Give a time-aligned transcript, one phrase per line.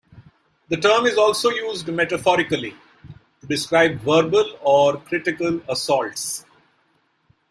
[0.69, 2.73] The term is also used metaphorically,
[3.41, 6.43] to describe verbal or critical assaults.